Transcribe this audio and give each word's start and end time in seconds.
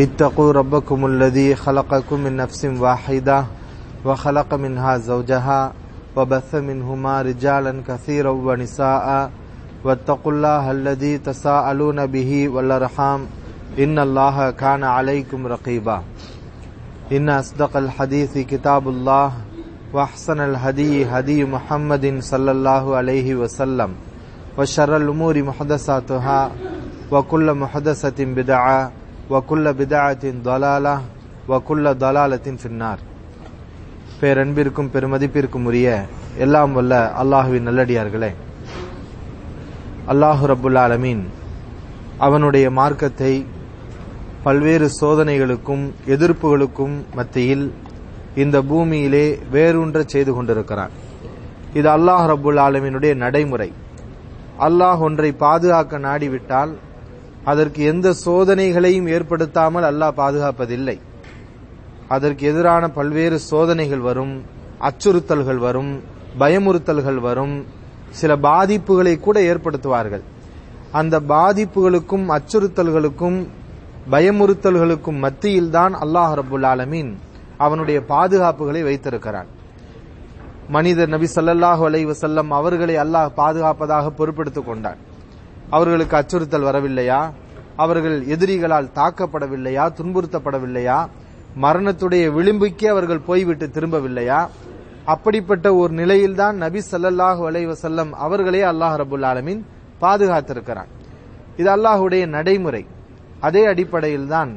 اتقوا 0.00 0.52
ربكم 0.52 1.06
الذي 1.06 1.54
خلقكم 1.54 2.20
من 2.20 2.36
نفس 2.36 2.64
واحدة 2.64 3.44
وخلق 4.04 4.54
منها 4.54 4.96
زوجها 4.98 5.72
وبث 6.16 6.54
منهما 6.54 7.22
رجالا 7.22 7.82
كثيرا 7.88 8.30
ونساء 8.30 9.30
واتقوا 9.84 10.32
الله 10.32 10.70
الذي 10.70 11.18
تساءلون 11.18 12.06
به 12.06 12.48
والأرحام 12.48 13.26
إن 13.78 13.98
الله 13.98 14.50
كان 14.50 14.84
عليكم 14.84 15.46
رقيبا 15.46 16.02
إن 17.12 17.28
أصدق 17.28 17.76
الحديث 17.76 18.38
كتاب 18.38 18.88
الله 18.88 19.32
وأحسن 19.92 20.40
الهدي 20.40 21.04
هدي 21.04 21.44
محمد 21.44 22.16
صلى 22.20 22.50
الله 22.50 22.96
عليه 22.96 23.34
وسلم 23.34 23.90
وشر 24.58 24.96
الأمور 24.96 25.42
محدثاتها 25.42 26.50
وكل 27.10 27.54
محدثة 27.54 28.24
بدعة 28.24 28.92
வக்குல்ல 29.30 29.68
பிதாத்தின் 29.78 30.40
தலாலா 30.46 30.94
வக்குல்ல 31.50 31.92
தலாலத்தின் 32.02 32.58
சின்னார் 32.62 33.02
பேரன்பிற்கும் 34.20 34.90
பெருமதிப்பிற்கும் 34.94 35.66
உரிய 35.68 35.88
எல்லாம் 36.44 36.72
வல்ல 36.78 36.92
அல்லாஹுவின் 37.22 37.66
நல்லடியார்களே. 37.68 38.30
அல்லாஹு 40.12 40.44
ரபுல்லா 40.52 40.82
ஆலமீன் 40.88 41.22
அவனுடைய 42.26 42.66
மார்க்கத்தை 42.78 43.32
பல்வேறு 44.44 44.86
சோதனைகளுக்கும் 45.00 45.84
எதிர்ப்புகளுக்கும் 46.14 46.94
மத்தியில் 47.18 47.66
இந்த 48.42 48.56
பூமியிலே 48.70 49.26
வேரூன்ற 49.54 49.98
செய்து 50.12 50.32
கொண்டிருக்கிறான். 50.34 50.94
இது 51.78 51.88
அல்லாஹ் 51.96 52.26
ரபுல் 52.32 52.60
ஆலமினுடைய 52.66 53.14
நடைமுறை. 53.24 53.70
அல்லாஹ் 54.66 55.02
ஒன்றை 55.08 55.32
பாதுகாக்க 55.44 55.98
நாடிவிட்டால் 56.08 56.72
அதற்கு 57.44 57.82
எந்த 57.82 58.14
சோதனைகளையும் 58.26 59.08
ஏற்படுத்தாமல் 59.08 59.86
அல்லாஹ் 59.90 60.18
பாதுகாப்பதில்லை. 60.22 61.00
அதற்கு 62.08 62.46
எதிரான 62.46 62.88
பல்வேறு 62.88 63.38
சோதனைகள் 63.38 64.00
வரும் 64.00 64.34
அச்சுறுத்தல்கள் 64.88 65.56
வரும் 65.56 66.02
பயமுறுத்தல்கள் 66.38 67.20
வரும் 67.20 67.64
சில 68.10 68.36
பாதிப்புகளை 68.36 69.20
கூட 69.20 69.40
ஏற்படுத்துவார்கள். 69.40 70.22
அந்த 70.92 71.20
பாதிப்புகளுக்கும் 71.20 72.26
அச்சுறுத்தல்களுக்கும் 72.36 73.38
பயமுறுத்தல்களுக்கும் 74.10 75.18
மத்தியில் 75.18 75.70
தான் 75.70 75.94
அல்லாஹ் 75.94 76.34
ரபுல் 76.40 76.66
ஆலமீன் 76.66 77.12
அவனுடைய 77.58 77.98
பாதுகாப்புகளை 78.00 78.82
வைத்திருக்கிறான். 78.82 79.46
மனிதர் 80.68 81.08
நபி 81.08 81.28
சல்லல்லாஹு 81.36 81.84
அலை 81.84 82.06
வசல்லம் 82.06 82.48
அவர்களை 82.48 82.96
அல்லாஹ் 82.96 83.30
பாதுகாப்பதாக 83.36 84.12
பொறுப்பெடுத்துக் 84.18 84.66
கொண்டான். 84.66 85.00
அவர்களுக்கு 85.76 86.14
அச்சுறுத்தல் 86.16 86.68
வரவில்லையா? 86.68 87.20
அவர்கள் 87.82 88.16
எதிரிகளால் 88.34 88.94
தாக்கப்படவில்லையா? 88.98 89.84
துன்புறுத்தப்படவில்லையா? 89.98 90.98
மரணத்துடைய 91.64 92.24
விளிம்புக்கே 92.36 92.88
அவர்கள் 92.94 93.26
போய்விட்டு 93.28 93.66
திரும்பவில்லையா? 93.76 94.40
அப்படிப்பட்ட 95.12 95.66
ஒரு 95.74 95.92
நிலையில்தான் 96.00 96.56
நபி 96.56 96.80
சல்லல்லாஹு 96.90 97.42
அலைவசல்லம் 97.50 98.10
அவர்களே 98.24 98.62
அல்லாஹ் 98.62 98.96
ரபுல் 99.02 99.26
ஆலமின் 99.30 99.62
பாதுகாத்திருக்கிறான். 100.02 100.90
இது 101.60 101.68
அல்லாஹுடைய 101.76 102.24
நடைமுறை. 102.36 102.82
அதே 103.46 103.62
அடிப்படையில் 103.72 104.28
தான் 104.34 104.52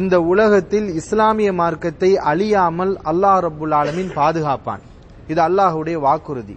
இந்த 0.00 0.14
உலகத்தில் 0.32 0.88
இஸ்லாமிய 1.00 1.50
மார்க்கத்தை 1.60 2.10
அழியாமல் 2.30 2.94
அல்லாஹ் 3.10 3.40
ரபுல் 3.46 3.74
ஆலமின் 3.80 4.10
பாதுகாப்பான். 4.20 4.82
இது 5.32 5.40
அல்லாஹுடைய 5.48 5.96
வாக்குறுதி. 6.06 6.56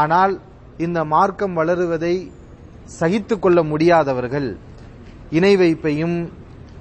ஆனால் 0.00 0.34
இந்த 0.86 0.98
மார்க்கம் 1.14 1.56
வளருவதை 1.60 2.14
சகித்து 2.98 3.34
கொள்ள 3.38 3.58
முடியாதவர்கள் 3.72 4.48
இணை 5.38 5.52
வைப்பையும் 5.56 6.16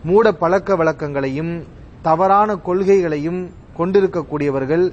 மூட 0.09 0.25
பழக்க 0.41 0.75
வழக்கங்களையும் 0.75 1.53
தவறான 2.07 2.49
கொள்கைகளையும் 2.67 3.41
கொண்டிருக்கக்கூடியவர்கள் 3.77 4.85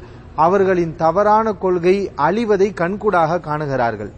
அவர்களின் 0.45 0.95
தவறான 1.03 1.53
கொள்கை 1.65 1.97
அழிவதை 2.27 2.69
கண்கூடாக 2.81 3.39
காணுகிறார்கள். 3.47 4.11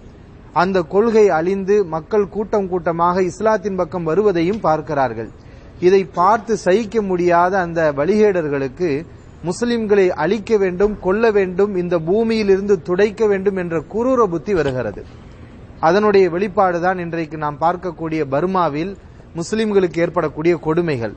அந்த 0.52 0.78
கொள்கை 0.94 1.24
அழிந்து 1.38 1.74
மக்கள் 1.94 2.26
கூட்டம் 2.34 2.68
கூட்டமாக 2.68 3.22
இஸ்லாத்தின் 3.30 3.78
பக்கம் 3.80 4.08
வருவதையும் 4.10 4.60
பார்க்கிறார்கள். 4.60 5.30
இதை 5.86 6.02
பார்த்து 6.18 6.52
சகிக்க 6.64 7.02
முடியாத 7.02 7.52
அந்த 7.58 7.80
வழிகேடர்களுக்கு 7.98 8.90
முஸ்லிம்களை 9.48 10.06
அழிக்க 10.22 10.52
வேண்டும் 10.56 10.94
கொல்ல 11.00 11.30
வேண்டும் 11.30 11.74
இந்த 11.82 11.96
பூமியிலிருந்து 12.08 12.76
துடைக்க 12.88 13.26
வேண்டும் 13.26 13.56
என்ற 13.56 13.76
குரூர 13.92 14.26
புத்தி 14.32 14.54
வருகிறது. 14.54 15.02
அதனுடைய 15.80 16.28
வெளிப்பாடுதான் 16.28 16.98
இன்றைக்கு 16.98 17.38
நாம் 17.38 17.56
பார்க்கக்கூடிய 17.60 18.24
பர்மாவில் 18.30 18.96
முஸ்லிம்களுக்கு 19.36 19.98
ஏற்படக்கூடிய 19.98 20.56
கொடுமைகள். 20.56 21.12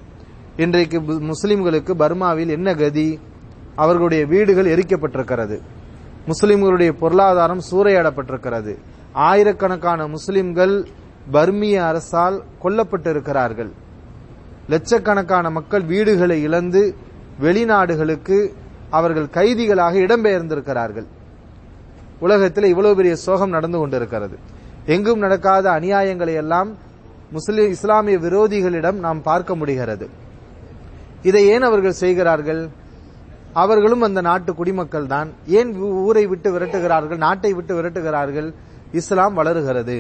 இன்றைக்கு 0.57 1.01
முஸ்லிம்களுக்கு 1.01 1.94
பர்மாவில் 1.94 2.49
என்ன 2.49 2.75
கதி? 2.75 3.19
அவர்களுடைய 3.75 4.25
வீடுகள் 4.25 4.75
எரிக்கப்பட்டிருக்கிறது. 4.75 5.59
முஸ்லிம்களுடைய 6.27 6.91
பொருளாதாரம் 6.91 7.61
சூறையாடப்பட்டிருக்கிறது. 7.72 8.77
ஆயிரக்கணக்கான 9.11 10.07
முஸ்லிம்கள் 10.07 10.88
பர்மிய 11.31 11.88
அரசால் 11.88 12.43
கொல்லப்பட்டிருக்கிறார்கள். 12.63 13.72
லட்சக்கணக்கான 14.69 15.49
மக்கள் 15.49 15.81
வீடுகளை 15.81 16.41
இழந்து 16.41 16.95
வெளிநாடுகளுக்கு 17.41 18.53
அவர்கள் 18.89 19.29
கைதிகளாக 19.29 19.99
இடம்பெயர்ந்திருக்கிறார்கள். 19.99 21.05
உலகத்தில் 22.22 22.72
இவ்வளவு 22.74 22.96
பெரிய 22.96 23.16
சோகம் 23.16 23.56
நடந்து 23.58 23.78
கொண்டிருக்கிறது. 23.78 24.36
எங்கும் 24.86 25.24
நடக்காத 25.26 25.66
அநியாயங்களை 25.70 26.34
எல்லாம் 26.44 26.70
முஸ்லிம் 27.32 27.70
இஸ்லாமிய 27.70 28.18
விரோதிகளிடம் 28.18 28.98
நாம் 29.06 29.22
பார்க்க 29.22 29.56
முடிகிறது. 29.56 30.06
இதை 31.22 31.42
ஏன் 31.48 31.62
அவர்கள் 31.62 32.00
செய்கிறார்கள்? 32.04 32.62
அவர்களும் 33.54 34.02
அந்த 34.02 34.22
நாட்டு 34.22 34.52
குடிமக்கள் 34.56 35.08
தான். 35.08 35.30
ஏன் 35.59 35.72
ஊரை 35.82 36.26
விட்டு 36.28 36.50
விரட்டுகிறார்கள்? 36.54 37.18
நாட்டை 37.18 37.54
விட்டு 37.54 37.74
விரட்டுகிறார்கள்? 37.78 38.50
இஸ்லாம் 38.92 39.34
வளருகிறது. 39.34 39.98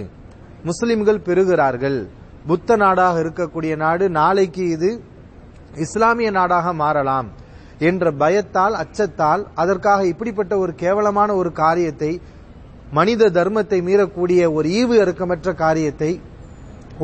முஸ்லிம்கள் 0.63 1.25
பெறுகிறார்கள் 1.27 1.99
புத்த 2.47 2.75
நாடாக 2.75 3.15
இருக்கக்கூடிய 3.23 3.73
நாடு 3.75 4.05
நாளைக்கு 4.09 4.63
இது 4.75 4.89
இஸ்லாமிய 5.75 6.29
நாடாக 6.31 6.73
மாறலாம். 6.73 7.27
என்ற 7.87 8.11
பயத்தால் 8.21 8.75
அச்சத்தால் 8.81 9.43
அதற்காக 9.61 10.01
இப்படிப்பட்ட 10.11 10.53
ஒரு 10.63 10.73
கேவலமான 10.83 11.29
ஒரு 11.41 11.51
காரியத்தை 11.61 12.11
மனித 12.97 13.29
தர்மத்தை 13.37 13.79
மீறக்கூடிய 13.87 14.41
ஒரு 14.57 14.67
ஈவு 14.79 14.95
இறக்கமற்ற 15.03 15.49
காரியத்தை 15.63 16.11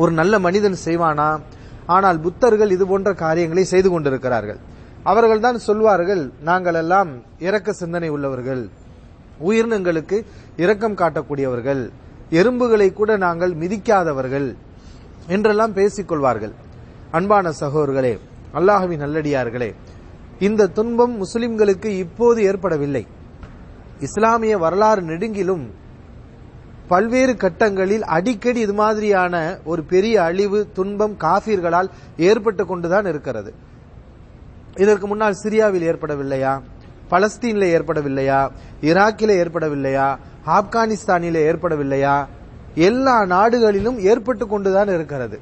ஒரு 0.02 0.12
நல்ல 0.18 0.34
மனிதன் 0.46 0.78
செய்வானா? 0.86 1.30
ஆனால் 1.94 2.18
புத்தர்கள் 2.24 2.74
இது 2.76 2.84
போன்ற 2.86 3.10
காரியங்களை 3.24 3.64
செய்து 3.72 3.88
கொண்டிருக்கிறார்கள். 3.90 4.58
அவர்கள் 5.10 5.44
தான் 5.46 5.58
சொல்வார்கள் 5.66 6.22
நாங்கள் 6.48 6.78
எல்லாம் 6.82 7.10
இரக்க 7.46 7.72
சிந்தனை 7.72 8.08
உள்ளவர்கள். 8.16 8.62
உயிரினங்களுக்கு 9.48 10.16
இரக்கம் 10.64 10.98
காட்டக்கூடியவர்கள். 11.00 11.82
எறும்புகளை 12.38 12.88
கூட 12.92 13.10
நாங்கள் 13.26 13.52
மிதிக்காதவர்கள். 13.62 14.48
என்றெல்லாம் 15.34 15.76
பேசிக் 15.78 16.10
கொள்வார்கள். 16.10 16.54
அன்பான 17.18 17.52
சகோதர்களே 17.62 18.14
அல்லாஹுவின் 18.58 19.02
நல்லடியார்களே 19.04 19.70
இந்த 20.38 20.66
துன்பம் 20.66 21.24
முஸ்லிம்களுக்கு 21.24 21.84
இப்போது 21.84 22.42
ஏற்படவில்லை. 22.42 23.06
இஸ்லாமிய 24.00 24.58
வரலாறு 24.58 25.02
நெடுங்கிலும் 25.02 25.70
பல்வேறு 26.88 27.32
கட்டங்களில் 27.32 28.00
அடிக்கடி 28.00 28.60
இது 28.60 28.72
மாதிரியான 28.72 29.58
ஒரு 29.64 29.82
பெரிய 29.82 30.22
அழிவு 30.22 30.68
துன்பம் 30.72 31.16
காபீர்களால் 31.18 31.90
ஏற்பட்டு 32.16 32.66
கொண்டுதான் 32.66 33.06
இருக்கிறது. 33.06 33.54
இதற்கு 34.74 35.06
முன்னால் 35.06 35.34
சிரியாவில் 35.44 35.86
ஏற்படவில்லையா? 35.90 36.60
பலஸ்தீனில் 37.10 37.68
ஏற்படவில்லையா? 37.76 38.50
ஈராக்கில 38.80 39.34
ஏற்படவில்லையா? 39.42 40.16
ஆப்கானிஸ்தானில 40.46 41.38
ஏற்படவில்லையா? 41.50 42.26
எல்லா 42.74 43.24
நாடுகளிலும் 43.24 43.98
ஏற்பட்டு 43.98 44.46
கொண்டுதான் 44.46 44.88
இருக்கிறது. 44.88 45.40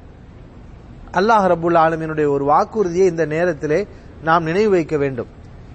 அல்லாஹ் 1.11 1.47
ரபுல் 1.53 1.77
ஆலமினுடைய 1.77 2.27
ஒரு 2.27 2.45
வாக்குறுதியை 2.45 3.07
இந்த 3.07 3.25
நேரத்திலே 3.25 3.87
நாம் 4.23 4.43
நினைவு 4.43 4.69
வைக்க 4.69 4.97
வேண்டும். 4.97 5.27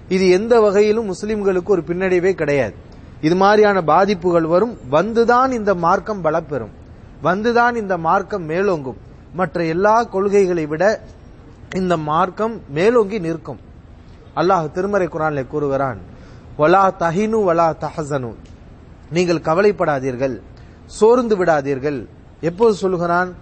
இது 0.07 0.29
எந்த 0.29 0.59
வகையிலும் 0.59 1.13
முஸ்லிம்களுக்கு 1.13 1.65
ஒரு 1.65 1.83
பின்னடைவே 1.87 2.31
கிடையாது. 2.31 2.73
இது 3.21 3.35
மாதிரியான 3.35 3.81
பாதிப்புகள் 3.81 4.45
வரும். 4.45 4.77
வந்துதான் 4.91 5.51
இந்த 5.51 5.75
மார்க்கம் 5.75 6.23
பலப்பெறும் 6.23 6.73
வந்துதான் 7.23 7.75
இந்த 7.75 7.97
மார்க்கம் 7.97 8.49
மேலோங்கும். 8.49 8.99
மற்ற 9.33 9.65
எல்லா 9.65 10.03
கொள்கைகளை 10.03 10.65
விட 10.65 11.01
இந்த 11.75 11.97
மார்க்கம் 11.97 12.61
மேலோங்கி 12.69 13.19
நிற்கும். 13.19 13.59
அல்லாஹ் 14.35 14.71
திருமறை 14.71 15.07
குரானில் 15.07 15.47
கூறுகிறான் 15.47 15.99
வலா 16.57 16.91
தஹினு 16.99 17.39
வலா 17.49 17.67
தஹசனு. 17.83 18.33
நீங்கள் 19.11 19.45
கவலைப்படாதீர்கள் 19.47 20.41
சோர்ந்து 20.85 21.35
விடாதீர்கள். 21.37 22.05
எப்போது 22.41 22.73
சொல்கிறான் 22.73 23.33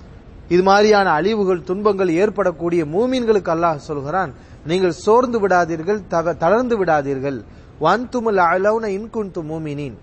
இது 0.53 0.63
மாதிரியான 0.63 1.07
அழிவுகள் 1.19 1.67
துன்பங்கள் 1.69 2.11
ஏற்படக்கூடிய 2.21 2.81
மூமீன்களுக்கு 2.95 3.51
அல்லாஹ் 3.55 3.87
சொல்கிறான் 3.89 4.31
நீங்கள் 4.69 4.99
சோர்ந்து 5.05 5.37
விடாதீர்கள் 5.43 5.99
தளர்ந்து 6.43 6.75
விடாதீர்கள். 6.79 7.37
வன்துமுல் 7.83 8.41
அலவுன 8.53 8.85
இன்குன்து 8.97 9.41
மூமினின். 9.51 9.95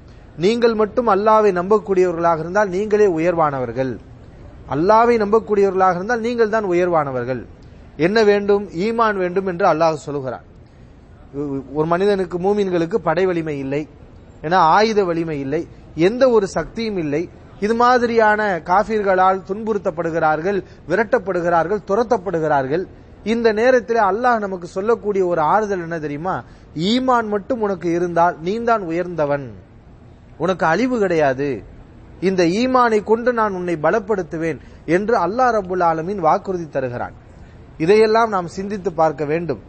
நீங்கள் 0.45 0.75
மட்டும் 0.75 1.09
அல்லாவை 1.15 1.51
நம்பக்கூடியவர்களாக 1.61 2.39
இருந்தால் 2.45 2.73
நீங்களே 2.77 3.07
உயர்வானவர்கள். 3.19 3.93
அல்லாவை 4.75 5.15
நம்பக்கூடியவர்களாக 5.25 5.97
இருந்தால் 5.99 6.21
நீங்கள் 6.21 6.53
தான் 6.55 6.67
உயர்வானவர்கள். 6.73 7.43
என்ன 7.97 8.19
வேண்டும்? 8.31 8.65
ஈமான் 8.87 9.17
வேண்டும் 9.17 9.47
என்று 9.47 9.67
அல்லாஹ் 9.73 10.05
சொல்கிறான். 10.09 10.45
ஒரு 11.73 11.87
மனிதனுக்கு 11.93 12.39
மூமின்களுக்கு 12.39 12.95
படை 12.95 13.27
வலிமை 13.27 13.59
இல்லை. 13.59 13.89
ஏன்னா 14.43 14.59
ஆயுத 14.77 15.05
வலிமை 15.05 15.41
இல்லை. 15.41 15.69
எந்த 15.95 16.31
ஒரு 16.31 16.47
சக்தியும் 16.57 16.99
இல்லை. 17.05 17.29
இது 17.61 17.75
மாதிரியான 17.75 18.63
காஃபிர்களால் 18.65 19.45
துன்புறுத்தப்படுகிறார்கள் 19.49 20.59
விரட்டப்படுகிறார்கள் 20.89 21.81
துரத்தப்படுகிறார்கள். 21.91 22.85
இந்த 23.25 23.53
நேரத்தில் 23.53 23.97
அல்லாஹ் 23.97 24.39
நமக்கு 24.39 24.67
சொல்லக்கூடிய 24.67 25.27
ஒரு 25.27 25.41
ஆறுதல் 25.41 25.81
என்ன 25.81 25.99
தெரியுமா? 25.99 26.45
ஈமான் 26.77 27.27
மட்டும் 27.27 27.61
உனக்கு 27.61 27.93
இருந்தால் 27.93 28.37
நீதான் 28.41 28.83
உயர்ந்தவன். 28.83 29.53
உனக்கு 30.39 30.67
அழிவு 30.67 30.99
கிடையாது. 30.99 31.63
இந்த 32.21 32.45
ஈமானை 32.45 33.05
கொண்டு 33.05 33.33
நான் 33.33 33.53
உன்னை 33.53 33.77
பலப்படுத்துவேன் 33.83 34.59
என்று 34.87 35.15
அல்லாஹ் 35.27 35.55
ரபுல் 35.57 35.85
ஆலமின் 35.91 36.23
வாக்குறுதி 36.27 36.69
தருகிறான். 36.69 37.13
இதையெல்லாம் 37.79 38.29
நாம் 38.29 38.47
சிந்தித்து 38.47 38.93
பார்க்க 38.93 39.25
வேண்டும். 39.25 39.61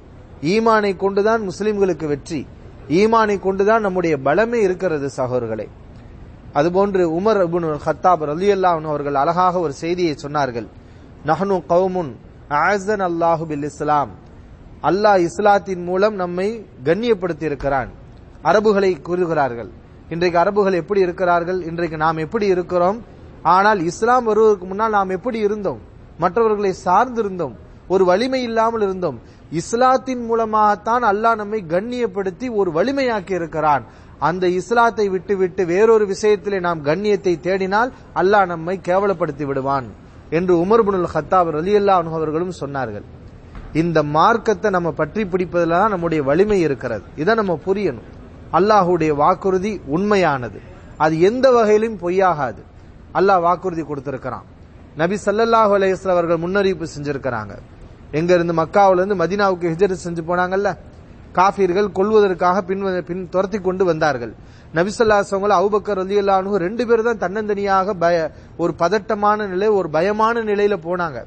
ஈமானை 0.42 0.98
கொண்டுதான் 0.98 1.50
முஸ்லிம்களுக்கு 1.50 2.08
வெற்றி. 2.08 2.48
ஈமானை 2.90 3.40
கொண்டுதான் 3.40 3.82
நம்முடைய 3.82 4.18
பலமே 4.18 4.60
இருக்கிறது 4.68 5.10
சகோதரர்களே. 5.18 5.68
அதுபோன்று 6.56 7.04
உமர் 7.20 7.40
அபுன் 7.46 7.66
ஹத்தாப் 7.86 8.24
ரலியல்லாஹு 8.32 8.84
அவர்கள் 8.84 9.16
அழகாக 9.16 9.60
ஒரு 9.60 9.74
செய்தியை 9.74 10.16
சொன்னார்கள். 10.24 10.68
நஹனு 11.26 11.62
கவுமுன் 11.70 12.12
ஆசன் 12.50 13.04
அல்லாஹு 13.10 13.46
பில் 13.46 13.64
இஸ்லாம். 13.64 14.10
அல்லாஹ் 14.84 15.20
இஸ்லாத்தின் 15.20 15.84
மூலம் 15.84 16.16
நம்மை 16.16 16.66
கண்ணியப்படுத்தி 16.84 17.44
இருக்கிறான் 17.44 17.90
அரபுகளை 18.44 19.02
கூறுகிறார்கள். 19.02 19.70
இன்றைக்கு 20.10 20.40
அரபுகள் 20.40 20.74
எப்படி 20.74 21.00
இருக்கிறார்கள்? 21.00 21.62
இன்றைக்கு 21.62 21.98
நாம் 21.98 22.18
எப்படி 22.18 22.46
இருக்கிறோம்? 22.46 23.00
ஆனால் 23.44 23.80
இஸ்லாம் 23.80 24.26
வருவதற்கு 24.26 24.66
முன்னால் 24.66 24.92
நாம் 24.92 25.10
எப்படி 25.10 25.40
இருந்தோம்? 25.40 25.80
மற்றவர்களை 26.18 26.74
சார்ந்திருந்தோம். 26.86 27.54
ஒரு 27.88 28.06
வலிமை 28.06 28.44
இல்லாமல் 28.44 28.82
இருந்தோம். 28.82 29.20
இஸ்லாத்தின் 29.52 30.26
மூலமாகத்தான் 30.26 31.04
அல்லாஹ் 31.04 31.36
நம்மை 31.36 31.64
கண்ணியப்படுத்தி 31.70 32.54
ஒரு 32.54 32.72
வலிமையாக்கி 32.72 33.32
இருக்கிறான் 33.32 33.84
அந்த 34.20 34.48
இஸ்லாத்தை 34.48 35.10
விட்டுவிட்டு 35.10 35.66
வேறொரு 35.66 36.06
விஷயத்திலே 36.06 36.60
நாம் 36.60 36.86
கண்ணியத்தை 36.86 37.34
தேடினால் 37.48 37.92
அல்லாஹ் 38.16 38.46
நம்மை 38.46 38.80
கேவலப்படுத்தி 38.84 39.46
விடுவான் 39.46 39.88
என்று 40.30 40.66
உமர் 40.66 40.84
புனுல் 40.88 41.12
ஹத்தாப் 41.14 41.52
அல்லா 41.80 41.88
அவர்களும் 41.88 42.60
சொன்னார்கள். 42.60 43.04
இந்த 43.74 44.04
மார்க்கத்தை 44.04 44.72
நம்ம 44.72 44.92
பற்றி 44.92 45.26
பிடிப்பதில் 45.26 45.70
தான் 45.70 45.90
நம்முடைய 45.90 46.24
வலிமை 46.24 46.60
இருக்கிறது. 46.60 47.04
இதை 47.16 47.36
நம்ம 47.36 47.60
புரியணும். 47.66 48.08
அல்லாஹுடைய 48.54 49.16
வாக்குறுதி 49.16 49.82
உண்மையானது. 49.86 50.60
அது 50.98 51.20
எந்த 51.20 51.52
வகையிலும் 51.52 51.98
பொய்யாகாது. 52.00 52.62
அல்லாஹ் 53.14 53.42
வாக்குறுதி 53.42 53.82
கொடுத்திருக்கிறான். 53.82 54.46
நபி 54.96 55.18
ஸல்லல்லாஹு 55.26 55.74
அலையஸ்ல 55.78 56.10
அவர்கள் 56.10 56.38
முன்னறிவிப்பு 56.38 56.86
செஞ்சிருக்கிறாங்க. 56.98 57.54
எங்க 58.12 58.34
இருந்து 58.34 58.54
மக்காவுல 58.54 59.02
இருந்து 59.02 59.16
மதீனாவுக்கு 59.16 59.72
ஹிஜ்ரத் 59.74 60.06
செஞ்சு 60.06 60.22
போனாங்கல்ல? 60.28 60.78
காஃபிர்கள் 61.32 61.88
கொல்வதற்காக 61.98 62.62
பின் 62.62 63.04
பின் 63.08 63.30
துரத்தி 63.30 63.60
கொண்டு 63.60 63.86
வந்தார்கள். 63.86 64.34
நபிசல்லாசவங்கள 64.74 65.54
அவுபக்கர் 65.62 66.02
அல்லானு 66.04 66.56
ரெண்டு 66.66 66.88
பேர் 66.88 67.08
தான் 67.08 67.22
தன்னந்தனியாக 67.24 67.94
பய 67.94 68.32
ஒரு 68.58 68.74
பதட்டமான 68.78 69.48
நிலை 69.48 69.68
ஒரு 69.68 69.90
பயமான 69.94 70.44
நிலையில 70.44 70.78
போனாங்க. 70.88 71.20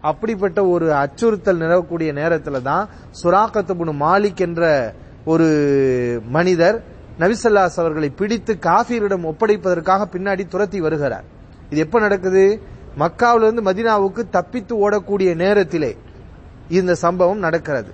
அப்படிப்பட்ட 0.00 0.66
ஒரு 0.66 0.86
அச்சுறுத்தல் 0.94 1.62
நிலவக்கூடிய 1.62 2.10
நேரத்துல 2.20 2.62
தான் 2.62 2.88
சுராக்கத்துபுனு 3.22 3.94
மாலிக் 4.04 4.42
என்ற 4.46 4.94
ஒரு 5.24 5.48
மனிதர் 6.36 6.76
நபிசல்லாஸ் 7.18 7.80
அவர்களை 7.82 8.10
பிடித்து 8.10 8.52
காஃபியரிடம் 8.68 9.26
ஒப்படைப்பதற்காக 9.30 10.08
பின்னாடி 10.14 10.48
துரத்தி 10.48 10.80
வருகிறார். 10.80 11.24
இது 11.70 11.80
எப்ப 11.80 12.00
நடக்குது? 12.00 12.44
மக்காவிலிருந்து 12.98 13.62
மதினாவுக்கு 13.70 14.22
தப்பித்து 14.30 14.74
ஓடக்கூடிய 14.84 15.34
நேரத்திலே 15.34 15.96
இந்த 16.68 16.94
சம்பவம் 16.94 17.38
நடக்கிறது. 17.38 17.90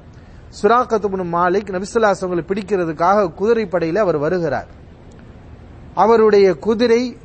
சுராக்கத்துபுனு 0.62 1.24
மாலிக் 1.32 1.70
நபிசுல்லாஸ் 1.70 2.20
அவங்களை 2.20 2.42
பிடிக்கிறதுக்காக 2.42 3.32
குதிரைப்படையில் 3.40 3.96
அவர் 3.96 4.16
வருகிறார். 4.16 4.66
அவருடைய 5.94 6.54
குதிரை 6.54 7.16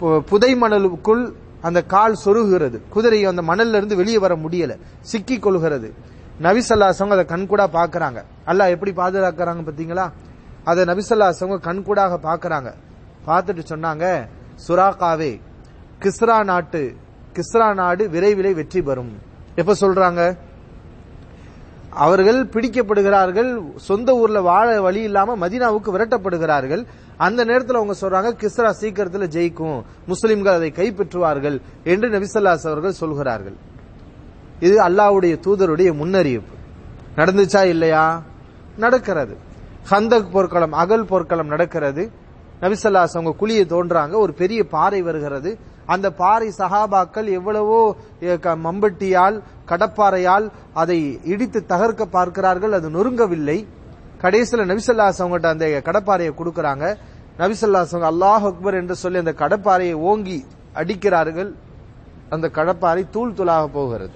பு- 0.00 0.20
புதை 0.20 0.60
மணலுக்குள் 0.60 1.32
அந்த 1.62 1.82
கால் 1.82 2.16
சொருகிறது 2.24 2.80
குதிரை 2.88 3.24
அந்த 3.24 3.42
மணல்ல 3.42 3.74
இருந்து 3.74 3.96
வெளியே 3.96 4.18
வர 4.18 4.36
முடியல. 4.36 4.78
சிக்கி 5.00 5.38
கொள்கிறது. 5.38 5.94
நபிசல்லாசவங்க 6.42 7.18
அதை 7.18 7.24
கண்கூடா 7.24 7.68
பாக்குறாங்க. 7.72 8.22
அல்லாஹ் 8.46 8.68
எப்படி 8.68 8.92
பாதுகாக்கிறாங்க 8.92 9.64
பாத்தீங்களா? 9.64 10.10
அதை 10.64 10.84
நபிசல்லாசவங்க 10.84 11.58
கண்கூடாக 11.58 12.18
பாக்குறாங்க. 12.22 12.72
பார்த்துட்டு 13.26 13.64
சொன்னாங்க 13.68 14.26
சுராக்காவே 14.68 15.40
கிஸ்ரா 16.02 16.44
நாட்டு 16.44 16.96
கிஸ்ரா 17.34 17.74
நாடு 17.74 18.08
விரைவிலே 18.08 18.54
வெற்றி 18.54 18.82
பெறும். 18.82 19.12
எப்ப 19.54 19.74
சொல்றாங்க? 19.80 20.36
அவர்கள் 21.96 22.44
பிடிக்கப்படுகிறார்கள் 22.44 23.76
சொந்த 23.76 24.14
ஊர்ல 24.14 24.40
வாழ 24.40 24.80
வழி 24.80 25.02
இல்லாம 25.02 25.48
மதீனாவுக்கு 25.48 25.90
விரட்டப்படுகிறார்கள். 25.92 26.86
அந்த 27.16 27.44
நேரத்தில் 27.44 27.76
அவங்க 27.76 27.94
சொல்றாங்க 28.00 28.34
கிஸ்ரா 28.34 28.70
சீக்கிரத்தில் 28.70 29.28
ஜெயிக்கும். 29.28 29.82
முஸ்லிம்கள் 30.06 30.54
அதை 30.54 30.72
கைப்பற்றுவார்கள் 30.76 31.60
என்று 31.84 32.08
நபிசல்லாஸ் 32.08 32.66
அவர்கள் 32.66 32.92
சொல்கிறார்கள். 32.92 33.54
இது 34.60 34.88
அல்லாஹ்வுடைய 34.88 35.40
தூதருடைய 35.46 35.92
முன்னறிவிப்பு. 35.92 36.54
நடந்துச்சா 37.16 37.64
இல்லையா? 37.64 38.22
நடக்கிறது. 38.76 39.36
ஹந்தக் 39.90 40.30
போர்க்களம் 40.30 40.72
அகல் 40.72 41.04
போர்க்களம் 41.04 41.46
நடக்கிறது. 41.46 42.10
நபிசல்லாஸ் 42.60 43.14
அவங்க 43.14 43.34
குழியை 43.40 43.66
தோன்றாங்க 43.66 44.16
ஒரு 44.16 44.32
பெரிய 44.32 44.64
பாறை 44.64 45.02
வருகிறது. 45.02 45.58
அந்த 45.86 46.10
பாறை 46.10 46.52
சஹாபாக்கள் 46.58 47.30
எவ்வளவோ 47.30 47.96
க- 48.40 48.56
மம்பட்டியால் 48.56 49.40
கடப்பாறையால் 49.68 50.50
அதை 50.74 51.20
இடித்து 51.24 51.64
தகர்க்க 51.68 52.02
பார்க்கிறார்கள் 52.02 52.72
அது 52.72 52.90
நொறுங்கவில்லை. 52.90 53.66
கடைசியில் 54.18 54.68
நபிசல்லாஸ் 54.68 55.18
அவங்ககிட்ட 55.18 55.46
அந்த 55.46 55.66
கடப்பாறையை 55.66 56.32
கொடுக்கறாங்க. 56.32 56.96
நபிசல்லாஸ் 57.38 57.96
அவங்க 57.96 58.10
அல்லாஹ் 58.10 58.46
அக்பர் 58.46 58.74
என்று 58.74 58.94
சொல்லி 58.94 59.18
அந்த 59.18 59.32
கடப்பாறையை 59.32 59.92
ஓங்கி 59.92 60.44
அடிக்கிறார்கள். 60.74 61.54
அந்த 62.28 62.50
கடப்பாறை 62.54 63.10
தூள் 63.10 63.32
தூளாக 63.32 63.66
போகிறது. 63.66 64.10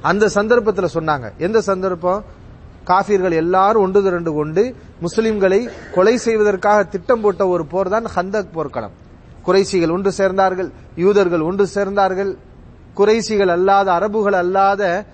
அந்த 0.00 0.28
சந்தர்ப்பத்தில் 0.28 0.88
சொன்னாங்க. 0.94 1.32
எந்த 1.38 1.60
சந்தர்ப்பம்? 1.60 2.24
காஃபிர்கள் 2.84 3.32
எல்லாரும் 3.32 3.82
ஒன்று 3.82 4.02
திரண்டு 4.02 4.32
கொண்டு 4.32 4.76
முஸ்லிம்களை 5.02 5.70
கொலை 5.92 6.16
செய்வதற்காக 6.16 6.84
திட்டம் 6.84 7.20
போட்ட 7.20 7.46
ஒரு 7.46 7.66
போர் 7.66 7.88
தான் 7.88 8.04
ஹந்தக் 8.04 8.52
போர்க்களம். 8.52 9.06
குறைசிகள் 9.48 9.90
ஒன்று 9.90 10.12
சேர்ந்தார்கள் 10.16 10.70
யூதர்கள் 10.96 11.40
ஒன்று 11.40 11.68
சேர்ந்தார்கள். 11.74 12.36
குறைசிகள் 12.94 13.48
அல்லாத 13.48 13.92
அரபுகள் 13.92 14.32
அல்லாத 14.32 15.04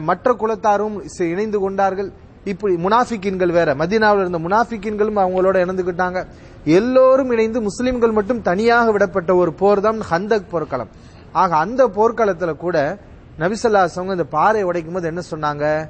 மற்ற 0.00 0.34
குலத்தாரும் 0.34 1.04
சே- 1.18 1.22
இணைந்து 1.22 1.58
கொண்டார்கள். 1.58 2.12
இப்படி 2.44 2.74
முனாஃபிக்கின்கள் 2.74 3.52
வேற 3.52 3.74
மதினாவில் 3.74 4.26
இருந்த 4.26 4.38
முனாஃபிக்கின்களும் 4.38 5.22
அவங்களோட 5.22 5.58
இணைந்துகிட்டாங்க. 5.58 6.26
எல்லோரும் 6.64 7.30
இணைந்து 7.30 7.60
முஸ்லிம்கள் 7.60 8.10
மட்டும் 8.10 8.42
தனியாக 8.42 8.92
விடப்பட்ட 8.92 9.34
ஒரு 9.34 9.52
போர் 9.52 9.80
தான் 9.80 10.00
ஹந்தக் 10.10 10.48
போர்க்களம். 10.50 10.88
ஆக 11.32 11.56
அந்த 11.56 11.88
போர்க்களத்துல 11.88 12.56
கூட 12.56 12.98
நபிசல்லாசவங்க 13.38 14.10
இந்த 14.10 14.24
பாறை 14.24 14.64
உடைக்கும் 14.64 14.92
போது 14.92 15.06
என்ன 15.06 15.22
சொன்னாங்க? 15.30 15.88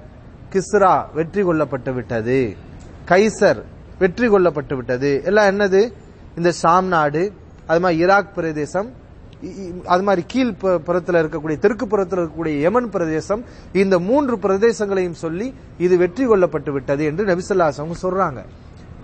கிஸ்ரா 0.52 1.04
வெற்றி 1.14 1.42
கொள்ளப்பட்டு 1.42 1.94
விட்டது. 1.94 2.56
கைசர் 3.08 3.62
வெற்றி 3.98 4.28
கொள்ளப்பட்டு 4.28 4.74
விட்டது. 4.74 5.22
எல்லாம் 5.24 5.46
என்னது? 5.46 5.92
இந்த 6.36 6.52
ஷாம் 6.62 6.84
நாடு. 6.84 7.32
அது 7.70 7.80
மாதிரி 7.84 8.00
ஈராக் 8.04 8.34
பிரதேசம் 8.38 8.90
அது 9.92 10.02
மாதிரி 10.06 10.22
கீழ் 10.32 10.50
புறத்தில் 10.86 11.18
இருக்கக்கூடிய 11.20 11.58
தெற்கு 11.62 11.84
புறத்தில் 11.92 12.18
இருக்கக்கூடிய 12.18 12.56
யமன் 12.64 12.90
பிரதேசம் 12.94 13.40
இந்த 13.82 13.94
மூன்று 14.08 14.34
பிரதேசங்களையும் 14.44 15.16
சொல்லி 15.22 15.46
இது 15.84 15.94
வெற்றி 16.02 16.24
கொள்ளப்பட்டு 16.32 16.70
விட்டது 16.76 17.02
என்று 17.10 17.22
நபிசல்லாசவங்க 17.30 17.96
சொல்றாங்க. 18.04 18.42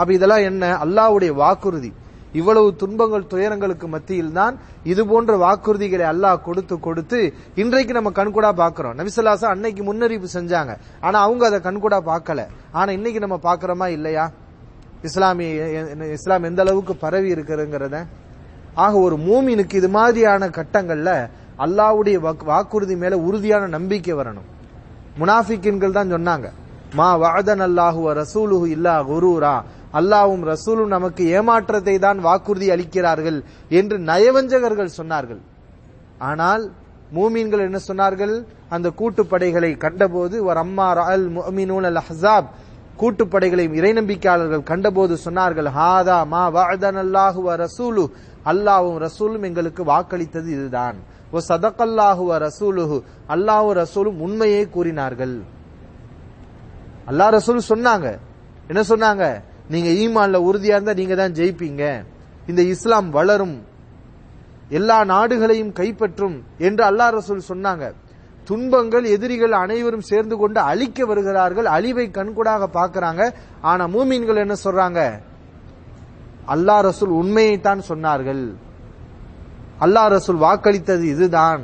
அப்ப 0.00 0.10
இதெல்லாம் 0.18 0.44
என்ன? 0.50 0.64
அல்லாஹ்வுடைய 0.84 1.32
வாக்குறுதி. 1.42 1.90
இவ்வளவு 2.40 2.68
துன்பங்கள் 2.82 3.28
துயரங்களுக்கு 3.32 3.86
மத்தியில் 3.94 4.34
தான் 4.38 4.54
இது 4.92 5.02
போன்ற 5.10 5.32
வாக்குறுதிகளை 5.44 6.06
அல்லாஹ் 6.12 6.44
கொடுத்து 6.46 6.74
கொடுத்து 6.86 7.20
இன்றைக்கு 7.62 7.92
நம்ம 7.98 8.10
கண்கூடா 8.20 8.50
பாக்குறோம். 8.62 8.96
நபிசல்லாசா 9.00 9.48
அன்னைக்கு 9.54 9.82
முன்னறிவிப்பு 9.88 10.30
செஞ்சாங்க. 10.36 10.72
ஆனா 11.06 11.18
அவங்க 11.26 11.44
அதை 11.50 11.60
கண்கூடா 11.68 12.00
பார்க்கல 12.12 12.44
ஆனா 12.78 12.90
இன்னைக்கு 12.98 13.22
நம்ம 13.24 13.38
பாக்குறோமா 13.48 13.88
இல்லையா? 13.96 14.26
இஸ்லாமிய 15.08 15.66
இஸ்லாம் 16.18 16.48
எந்த 16.50 16.62
அளவுக்கு 16.66 16.96
பரவி 17.04 17.28
இருக்கிறதுங்கிறத 17.34 17.98
ஆக 18.84 18.94
ஒரு 19.06 19.16
மூமினுக்கு 19.26 19.74
இது 19.80 19.88
மாதிரியான 19.98 20.48
கட்டங்கள்ல 20.58 21.10
அல்லாஹ்வுடைய 21.64 22.16
வாக்குறுதி 22.50 22.94
மேல 23.02 23.14
உறுதியான 23.28 23.64
நம்பிக்கை 23.76 24.14
வரணும். 24.20 24.48
முனாஃபிக்கின்கள் 25.20 25.96
தான் 25.98 26.12
சொன்னாங்க. 26.16 26.48
மா 26.98 27.08
வாதன் 27.22 27.62
அல்லாஹு 27.68 28.00
ரசூலுஹு 28.20 28.66
இல்லா 28.76 28.94
குரூரா. 29.10 29.54
அல்லாவும் 29.98 30.44
ரசூலும் 30.52 30.94
நமக்கு 30.96 31.22
ஏமாற்றத்தை 31.36 31.96
தான் 32.06 32.18
வாக்குறுதி 32.26 32.66
அளிக்கிறார்கள் 32.74 33.38
என்று 33.78 33.96
நயவஞ்சகர்கள் 34.10 34.96
சொன்னார்கள். 34.98 35.40
ஆனால் 36.28 36.64
மூமீன்கள் 37.16 37.66
என்ன 37.66 37.78
சொன்னார்கள்? 37.88 38.34
அந்த 38.74 38.88
கூட்டுப்படைகளை 39.00 39.70
கண்டபோது 39.84 40.36
ஒரு 40.48 40.58
அம்மா 40.64 40.88
அல் 41.12 41.28
முഅமினூன் 41.36 41.88
அல் 41.90 42.02
ஹசாப் 42.08 42.48
கூட்டுப்படைகளை 43.00 43.64
இறை 43.78 43.92
நம்பிக்கையாளர்கள் 43.98 44.68
கண்டபோது 44.70 45.14
சொன்னார்கள் 45.26 45.68
ஹாதா 45.76 46.16
மா 46.32 46.42
வாழ்தன் 46.56 47.00
அல்லாஹு 47.04 47.40
ரசூலு 47.64 48.02
அல்லாவும் 48.50 48.98
ரசூலும் 48.98 49.42
எங்களுக்கு 49.42 49.84
வாக்களித்தது 49.84 50.48
இதுதான். 50.56 50.96
ஓ 51.30 51.38
சதக்கல்லாஹுவ 51.48 52.36
ரசூலுஹு. 52.46 52.98
அல்லாஹு 53.28 53.70
ரசூலும் 53.82 54.20
உண்மையை 54.20 54.68
கூறினார்கள். 54.68 55.36
அல்லாஹ் 57.06 57.34
ரசூல் 57.36 57.68
சொன்னாங்க. 57.68 58.18
என்ன 58.68 58.82
சொன்னாங்க? 58.88 59.24
நீங்க 59.68 59.88
ஈமான்ல 60.02 60.38
உறுதியா 60.48 60.76
இருந்தா 60.76 60.92
நீங்க 60.92 61.14
தான் 61.14 61.32
ஜெயிப்பீங்க. 61.32 62.04
இந்த 62.46 62.62
இஸ்லாம் 62.62 63.10
வளரும். 63.10 63.56
எல்லா 64.68 65.04
நாடுகளையும் 65.04 65.72
கைப்பற்றும் 65.72 66.36
என்று 66.58 66.82
அல்லாஹ் 66.84 67.14
ரசூல் 67.18 67.48
சொன்னாங்க. 67.48 67.94
துன்பங்கள் 68.44 69.04
எதிரிகள் 69.04 69.52
அனைவரும் 69.52 70.08
சேர்ந்து 70.10 70.36
கொண்டு 70.36 70.60
அழிக்க 70.60 71.06
வருகிறார்கள். 71.06 71.64
அழிவை 71.64 72.10
கண்கூடாக 72.10 72.68
பாக்குறாங்க 72.72 73.22
ஆனா 73.60 73.84
மூமீன்கள் 73.86 74.42
என்ன 74.44 74.54
சொல்றாங்க? 74.64 75.00
அல்லா 76.54 76.76
ரசூல் 76.88 77.12
உண்மையைத்தான் 77.20 77.80
சொன்னார்கள். 77.90 78.44
அல்லா 79.84 80.02
ரசூல் 80.16 80.40
வாக்களித்தது 80.46 81.04
இதுதான். 81.14 81.62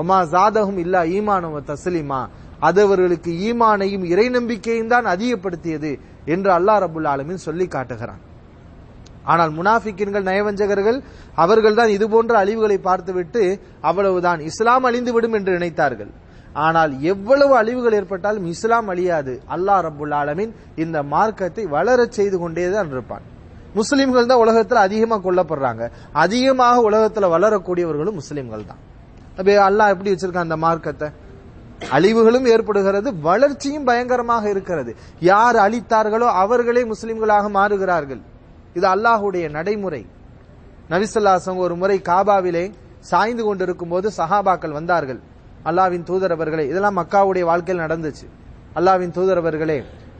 ஒமா 0.00 0.18
ஜாதகம் 0.34 0.80
இல்லா 0.84 1.00
ஈமானும் 1.16 1.56
தஸ்லிமா. 1.70 2.20
அது 2.66 2.80
அவர்களுக்கு 2.86 3.30
ஈமானையும் 3.48 4.04
இறை 4.12 4.26
நம்பிக்கையும் 4.36 4.92
தான் 4.94 5.06
அதிகப்படுத்தியது 5.14 5.90
என்று 6.34 6.50
அல்லாஹ் 6.58 6.80
ரபுல் 6.84 7.08
ஆலமின் 7.12 7.44
சொல்லி 7.46 7.66
காட்டுகிறான். 7.74 8.22
ஆனால் 9.32 9.52
முனாஃபிக்கின்கள் 9.58 10.28
நயவஞ்சகர்கள் 10.30 10.98
அவர்கள் 11.44 11.78
தான் 11.80 11.94
இது 11.96 12.06
போன்ற 12.14 12.34
அழிவுகளை 12.42 12.78
பார்த்துவிட்டு 12.88 13.42
அவ்வளவுதான் 13.88 14.42
இஸ்லாம் 14.50 14.86
அழிந்துவிடும் 14.90 15.36
என்று 15.38 15.54
நினைத்தார்கள். 15.58 16.12
ஆனால் 16.66 16.92
எவ்வளவு 17.12 17.52
அழிவுகள் 17.62 17.96
ஏற்பட்டாலும் 18.00 18.46
இஸ்லாம் 18.54 18.90
அழியாது. 18.92 19.32
அல்லாஹ் 19.54 19.82
ரபுல் 19.88 20.14
ஆலமின் 20.20 20.52
இந்த 20.84 20.98
மார்க்கத்தை 21.14 21.64
வளரச் 21.76 22.16
செய்து 22.18 22.38
கொண்டேதான் 22.44 22.92
இருப்பான். 22.94 23.26
முஸ்லிம்கள் 23.78 24.30
தான் 24.30 24.42
உலகத்தில் 24.44 24.84
அதிகமாக 24.86 25.20
கொல்லப்படுறாங்க. 25.26 25.82
அதிகமாக 26.24 26.76
உலகத்தில் 26.88 27.32
வளரக்கூடியவர்களும் 27.34 28.18
முஸ்லிம்கள் 28.20 28.68
தான். 28.70 28.80
அப்ப 29.38 29.48
அல்லாஹ் 29.68 29.92
எப்படி 29.94 30.10
வச்சிருக்கான் 30.12 30.48
அந்த 30.48 30.58
மார்க்கத்தை? 30.66 31.08
அழிவுகளும் 31.96 32.46
ஏற்படுகிறது 32.52 33.08
வளர்ச்சியும் 33.28 33.86
பயங்கரமாக 33.88 34.44
இருக்கிறது. 34.54 34.92
யார் 35.30 35.56
அழித்தார்களோ 35.66 36.28
அவர்களே 36.42 36.82
முஸ்லிம்களாக 36.92 37.46
மாறுகிறார்கள். 37.58 38.22
இது 38.78 38.86
அல்லாஹுடைய 38.94 39.46
நடைமுறை. 39.56 40.02
நபிசல்லாசங்க 40.92 41.60
ஒரு 41.68 41.74
முறை 41.82 41.98
காபாவிலே 42.10 42.64
சாய்ந்து 43.10 43.42
கொண்டிருக்கும் 43.46 43.92
போது 43.94 44.08
சஹாபாக்கள் 44.18 44.76
வந்தார்கள். 44.78 45.20
அல்லாவின் 45.68 46.06
தூதரவர்களே 46.08 46.64
இதெல்லாம் 46.70 46.98
மக்காவுடைய 47.00 47.44
வாழ்க்கையில் 47.50 47.84
நடந்துச்சு. 47.84 48.26
அல்லாவின் 48.78 49.14
தூதரவர்களே 49.16 49.78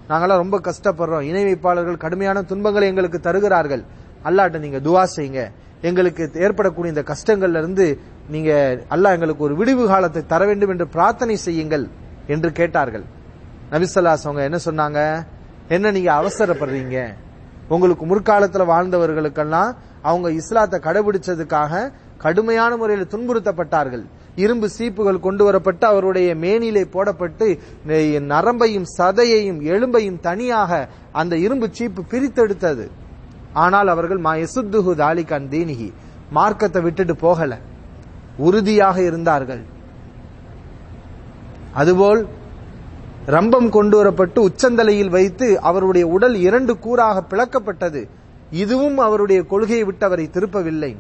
நாங்கெல்லாம் 0.08 0.42
ரொம்ப 0.44 0.60
கஷ்டப்படுறோம். 0.60 1.20
இணை 1.20 1.42
வைப்பாளர்கள் 1.44 1.96
கடுமையான 1.96 2.42
துன்பங்களை 2.42 2.88
எங்களுக்கு 2.88 3.20
தருகிறார்கள். 3.20 3.84
அல்லாட்ட 4.25 4.58
நீங்க 4.58 4.78
துவா 4.78 5.04
செய்யுங்க. 5.16 5.50
எங்களுக்கு 5.82 6.30
ஏற்படக்கூடிய 6.34 6.94
இந்த 6.94 7.04
கஷ்டங்கள்ல 7.12 7.58
இருந்து 7.58 8.00
நீங்க 8.28 8.50
அல்லாஹ் 8.90 9.16
எங்களுக்கு 9.16 9.44
ஒரு 9.44 9.56
விடிவு 9.56 9.86
காலத்தை 9.86 10.26
தர 10.26 10.44
வேண்டும் 10.46 10.68
என்று 10.68 10.86
பிரார்த்தனை 10.88 11.36
செய்யுங்கள் 11.36 11.88
என்று 12.26 12.52
கேட்டார்கள். 12.52 13.04
நபிசல்லாஸ் 13.70 14.26
அவங்க 14.26 14.42
என்ன 14.42 14.58
சொன்னாங்க? 14.64 15.26
என்ன 15.68 15.90
நீங்க 15.90 16.10
அவசரப்படுறீங்க? 16.12 16.98
உங்களுக்கு 17.68 18.04
முற்காலத்துல 18.06 18.64
வாழ்ந்தவர்களுக்கெல்லாம் 18.72 19.70
அவங்க 20.02 20.30
இஸ்லாத்தை 20.30 20.78
கடைபிடிச்சதுக்காக 20.80 21.92
கடுமையான 22.18 22.76
முறையில் 22.76 23.10
துன்புறுத்தப்பட்டார்கள். 23.14 24.04
இரும்பு 24.45 24.69
சீப்புகள் 24.76 25.25
கொண்டு 25.26 25.43
வரப்பட்டு 25.47 25.85
அவருடைய 25.90 26.28
மேனிலே 26.45 26.83
போடப்பட்டு 26.95 27.47
நரம்பையும் 28.33 28.88
சதையையும் 28.97 29.61
எலும்பையும் 29.73 30.19
தனியாக 30.28 30.81
அந்த 31.21 31.35
இரும்பு 31.45 31.69
சீப்பு 31.76 32.02
பிரித்தெடுத்தது. 32.12 32.87
ஆனால் 33.64 33.88
அவர்கள் 33.95 34.21
மா 34.26 34.33
எசுத்துஹு 34.45 34.95
தாலிகான் 35.02 35.49
தீனிகி 35.55 35.88
மார்க்கத்தை 36.38 36.83
விட்டுட்டு 36.87 37.16
போகல. 37.25 37.52
உறுதியாக 38.47 38.97
இருந்தார்கள். 39.09 39.62
அதுபோல் 41.81 42.23
ரம்பம் 43.35 43.69
கொண்டு 43.76 43.97
வரப்பட்டு 44.00 44.38
உச்சந்தலையில் 44.49 45.14
வைத்து 45.16 45.47
அவருடைய 45.71 46.05
உடல் 46.16 46.37
இரண்டு 46.47 46.73
கூறாக 46.85 47.16
பிளக்கப்பட்டது. 47.31 48.02
இதுவும் 48.62 48.99
அவருடைய 49.07 49.40
கொள்கையை 49.52 49.85
விட்டு 49.88 50.05
அவரை 50.09 50.26
திருப்பவில்லை. 50.35 50.93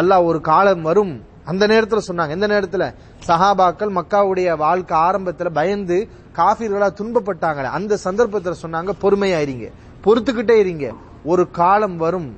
அல்லாஹ் 0.00 0.26
ஒரு 0.30 0.40
காலம் 0.50 0.84
வரும் 0.88 1.14
அந்த 1.46 1.66
நேரத்தில் 1.66 2.02
சொன்னாங்க. 2.06 2.28
எந்த 2.28 2.46
நேரத்தில்? 2.46 2.94
சஹாபாக்கள் 3.26 3.92
மக்காவுடைய 3.92 4.56
வாழ்க்கை 4.56 4.98
ஆரம்பத்தில் 4.98 5.52
பயந்து 5.52 6.08
காஃபிர்களா 6.36 6.88
துன்பப்பட்டாங்களே. 6.90 7.62
அந்த 7.62 7.96
சந்தர்ப்பத்தில் 7.96 8.62
சொன்னாங்க 8.62 8.90
பொறுமையாயிருங்க. 9.02 9.70
பொறுத்துக்கிட்டே 10.04 10.50
இருங்க. 10.50 10.92
ஒரு 11.24 11.50
காலம் 11.50 11.96
வரும். 11.96 12.36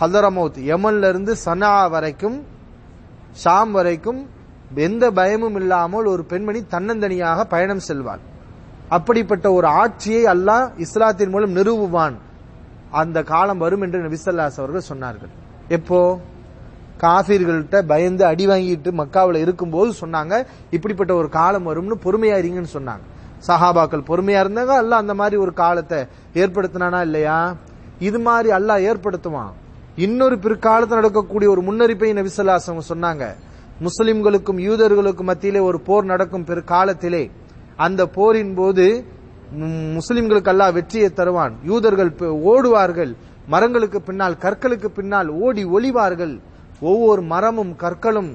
ஹதரமௌத் 0.00 0.58
யமன்ல 0.58 1.08
இருந்து 1.08 1.36
சனா 1.44 1.90
வரைக்கும் 1.90 2.44
ஷாம் 3.44 3.70
வரைக்கும் 3.70 4.28
எந்த 4.74 5.10
பயமும் 5.10 5.56
இல்லாமல் 5.56 6.04
ஒரு 6.04 6.24
பெண்மணி 6.24 6.60
தன்னந்தனியாக 6.60 7.44
பயணம் 7.44 7.80
செல்வாள். 7.88 8.20
அப்படிப்பட்ட 8.88 9.52
ஒரு 9.52 9.66
ஆட்சியை 9.66 10.24
அல்லாஹ் 10.24 10.70
இஸ்லாத்தின் 10.76 11.28
மூலம் 11.28 11.56
நிறுவுவான். 11.56 12.14
அந்த 12.90 13.22
காலம் 13.22 13.58
வரும் 13.58 13.80
என்று 13.80 14.02
நபிசல்லாஸ் 14.02 14.56
அவர்கள் 14.56 14.82
சொன்னார்கள். 14.88 15.30
எப்போ? 15.68 16.20
காபிர்கள்ட்ட 17.04 17.76
பயந்து 17.92 18.24
அடி 18.30 18.44
வாங்கிட்டு 18.50 18.90
மக்காவில் 19.00 19.42
இருக்கும்போது 19.44 19.90
சொன்னாங்க 20.02 20.34
இப்படிப்பட்ட 20.76 21.12
ஒரு 21.20 21.28
காலம் 21.38 21.66
வரும்னு 21.70 21.96
பொறுமையா 22.04 22.36
இருங்கன்னு 22.42 22.74
சொன்னாங்க. 22.78 23.04
சஹாபாக்கள் 23.48 24.08
பொறுமையா 24.10 24.40
இருந்தாங்க 24.44 24.72
அல்ல 24.82 24.92
அந்த 25.02 25.14
மாதிரி 25.20 25.36
ஒரு 25.44 25.52
காலத்தை 25.62 25.98
ஏற்படுத்தினானா 26.42 27.00
இல்லையா? 27.08 27.38
இது 28.08 28.18
மாதிரி 28.26 28.50
அல்லாஹ் 28.58 28.84
ஏற்படுத்துவான். 28.90 29.52
இன்னொரு 30.04 30.36
பிற்காலத்தில் 30.44 31.00
நடக்கக்கூடிய 31.00 31.48
ஒரு 31.54 31.62
முன்னறிப்பை 31.68 32.10
நபிசல்லாசம் 32.18 32.90
சொன்னாங்க. 32.92 33.24
முஸ்லிம்களுக்கும் 33.86 34.60
யூதர்களுக்கும் 34.68 35.30
மத்தியிலே 35.30 35.60
ஒரு 35.70 35.78
போர் 35.88 36.10
நடக்கும் 36.12 36.46
பிற்காலத்திலே 36.50 37.24
அந்த 37.84 38.02
போரின் 38.16 38.54
போது 38.60 38.86
முஸ்லிம்களுக்கு 39.98 40.50
அல்லாஹ் 40.52 40.76
வெற்றியை 40.78 41.08
தருவான். 41.18 41.54
யூதர்கள் 41.70 42.10
ஓடுவார்கள். 42.52 43.12
மரங்களுக்கு 43.52 43.98
பின்னால் 44.08 44.40
கற்களுக்கு 44.44 44.88
பின்னால் 44.98 45.28
ஓடி 45.44 45.62
ஒளிவார்கள். 45.76 46.34
ஒவ்வொரு 46.90 47.22
மரமும் 47.22 47.72
கற்களும் 47.76 48.30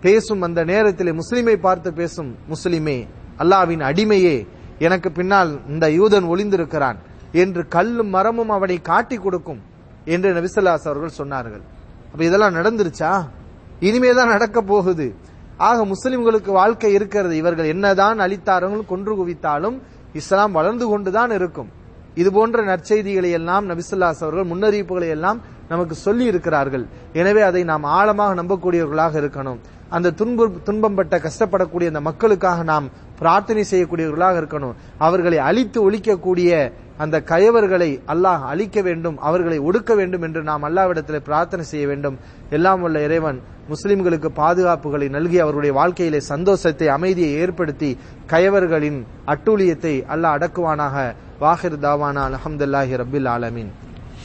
பேசும் 0.00 0.42
அந்த 0.42 0.60
நேரத்திலே 0.64 1.12
முஸ்லிமை 1.12 1.56
பார்த்து 1.56 1.92
பேசும் 1.92 2.30
முஸ்லிமே 2.52 2.98
அல்லாவின் 3.38 3.82
அடிமையே 3.90 4.36
எனக்கு 4.78 5.08
பின்னால் 5.12 5.52
இந்த 5.68 5.86
யூதன் 5.88 6.26
ஒளிந்திருக்கிறான் 6.32 6.98
என்று 7.42 7.62
கல்லும் 7.68 8.12
மரமும் 8.16 8.52
அவனை 8.56 8.76
காட்டி 8.80 9.16
கொடுக்கும் 9.16 9.60
என்று 10.04 10.28
நபிசல்லாஸ் 10.38 10.86
அவர்கள் 10.90 11.18
சொன்னார்கள். 11.18 11.64
அப்ப 12.12 12.24
இதெல்லாம் 12.24 12.54
நடந்துருச்சா? 12.54 13.12
இனிமேதான் 13.80 14.34
நடக்க 14.34 14.58
போகுது. 14.62 15.06
ஆக 15.56 15.86
முஸ்லிம்களுக்கு 15.86 16.50
வாழ்க்கை 16.60 16.92
இருக்கிறது. 16.92 17.36
இவர்கள் 17.36 17.66
என்னதான் 17.66 18.18
அளித்தார்கள் 18.18 18.84
கொன்று 18.86 19.12
குவித்தாலும் 19.18 19.76
இஸ்லாம் 20.12 20.52
வளர்ந்து 20.52 20.86
கொண்டுதான் 20.88 21.30
இருக்கும். 21.30 21.70
இது 22.14 22.32
போன்ற 22.32 22.62
நற்செய்திகளை 22.62 23.30
எல்லாம் 23.30 23.68
நபிசுல்லாஸ் 23.70 24.22
அவர்கள் 24.24 24.50
முன்னறிவிப்புகளை 24.52 25.08
எல்லாம் 25.08 25.40
நமக்கு 25.72 25.94
சொல்லி 26.06 26.24
இருக்கிறார்கள் 26.32 26.84
எனவே 27.20 27.42
அதை 27.50 27.62
நாம் 27.72 27.84
ஆழமாக 27.98 28.34
நம்பக்கூடியவர்களாக 28.40 29.14
இருக்கணும். 29.22 29.60
அந்த 29.96 30.12
துன்பு 30.20 30.88
பட்ட 30.98 31.16
கஷ்டப்படக்கூடிய 31.26 31.90
அந்த 31.92 32.00
மக்களுக்காக 32.08 32.62
நாம் 32.72 32.86
பிரார்த்தனை 33.20 33.62
செய்யக்கூடியவர்களாக 33.70 34.36
இருக்கணும். 34.42 34.74
அவர்களை 35.06 35.38
அழித்து 35.48 35.78
ஒழிக்கக்கூடிய 35.86 36.50
அந்த 37.02 37.16
கயவர்களை 37.30 37.90
அல்லாஹ் 38.12 38.42
அழிக்க 38.52 38.78
வேண்டும் 38.88 39.16
அவர்களை 39.28 39.58
ஒடுக்க 39.68 39.92
வேண்டும் 40.00 40.24
என்று 40.26 40.40
நாம் 40.50 40.66
அல்லாவிடத்தில் 40.68 41.26
பிரார்த்தனை 41.28 41.64
செய்ய 41.72 41.84
வேண்டும். 41.92 42.16
எல்லாம் 42.56 42.82
உள்ள 42.86 42.96
இறைவன் 43.06 43.38
முஸ்லிம்களுக்கு 43.72 44.28
பாதுகாப்புகளை 44.40 45.06
நல்கி 45.16 45.38
அவருடைய 45.44 45.72
வாழ்க்கையிலே 45.80 46.20
சந்தோஷத்தை 46.32 46.88
அமைதியை 46.96 47.32
ஏற்படுத்தி 47.44 47.90
கயவர்களின் 48.32 49.00
அட்டூழியத்தை 49.34 49.94
அல்லாஹ் 50.14 50.36
அடக்குவானாக. 50.38 50.96
வாஹிர் 51.44 51.80
தாவானா 51.86 52.22
அலமதுல்லாஹி 52.30 53.00
ரபில் 53.04 53.30
ஆலமின். 53.36 53.72